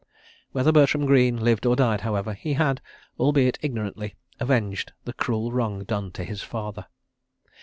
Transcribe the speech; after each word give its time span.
Whether 0.51 0.71
Bertram 0.71 1.05
Greene 1.05 1.37
lived 1.37 1.63
or 1.63 1.75
died, 1.75 2.01
however, 2.01 2.33
he 2.33 2.53
had, 2.53 2.81
albeit 3.19 3.59
ignorantly, 3.61 4.15
avenged 4.39 4.93
the 5.05 5.13
cruel 5.13 5.51
wrong 5.51 5.83
done 5.83 6.11
to 6.13 6.23
his 6.23 6.41
father. 6.41 6.87